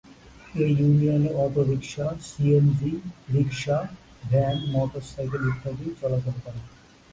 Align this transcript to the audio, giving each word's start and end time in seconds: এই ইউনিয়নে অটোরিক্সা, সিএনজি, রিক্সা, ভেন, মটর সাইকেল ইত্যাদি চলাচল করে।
এই 0.63 0.71
ইউনিয়নে 0.79 1.31
অটোরিক্সা, 1.45 2.05
সিএনজি, 2.27 2.91
রিক্সা, 3.33 3.77
ভেন, 4.23 4.57
মটর 4.73 5.03
সাইকেল 5.11 5.43
ইত্যাদি 5.51 5.85
চলাচল 5.99 6.35
করে। 6.43 6.61